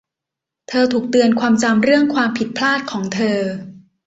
[0.67, 3.39] เธอถูกเตือนความจำเรื่องความผิดพลาดของเธอ